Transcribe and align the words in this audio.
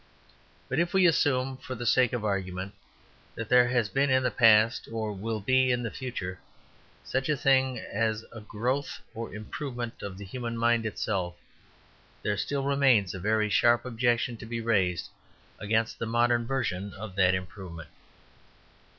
But 0.67 0.79
if 0.79 0.95
we 0.95 1.05
assume, 1.05 1.57
for 1.57 1.75
the 1.75 1.85
sake 1.85 2.11
of 2.11 2.25
argument, 2.25 2.73
that 3.35 3.49
there 3.49 3.67
has 3.67 3.87
been 3.87 4.09
in 4.09 4.23
the 4.23 4.31
past, 4.31 4.89
or 4.91 5.13
will 5.13 5.39
be 5.39 5.69
in 5.71 5.83
the 5.83 5.91
future, 5.91 6.39
such 7.03 7.29
a 7.29 7.37
thing 7.37 7.77
as 7.77 8.25
a 8.31 8.41
growth 8.41 8.99
or 9.13 9.31
improvement 9.31 10.01
of 10.01 10.17
the 10.17 10.25
human 10.25 10.57
mind 10.57 10.87
itself, 10.87 11.35
there 12.23 12.35
still 12.35 12.63
remains 12.63 13.13
a 13.13 13.19
very 13.19 13.51
sharp 13.51 13.85
objection 13.85 14.37
to 14.37 14.45
be 14.47 14.59
raised 14.59 15.07
against 15.59 15.99
the 15.99 16.07
modern 16.07 16.47
version 16.47 16.95
of 16.95 17.15
that 17.15 17.35
improvement. 17.35 17.89